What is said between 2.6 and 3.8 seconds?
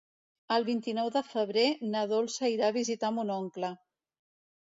a visitar mon oncle.